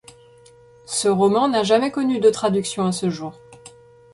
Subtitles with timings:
[0.87, 3.35] Ce roman n'a jamais connu de traduction à ce jour.